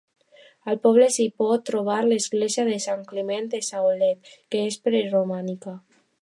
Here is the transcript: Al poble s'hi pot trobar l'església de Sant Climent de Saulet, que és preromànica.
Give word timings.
Al 0.71 0.77
poble 0.85 1.09
s'hi 1.15 1.25
pot 1.41 1.67
trobar 1.69 1.97
l'església 2.07 2.65
de 2.69 2.79
Sant 2.87 3.05
Climent 3.11 3.51
de 3.53 3.61
Saulet, 3.69 4.33
que 4.49 4.65
és 4.71 4.81
preromànica. 4.89 5.77